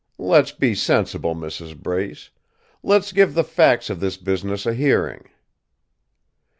[0.17, 1.77] Let's be sensible, Mrs.
[1.79, 2.31] Brace.
[2.81, 5.29] Let's give the facts of this business a hearing.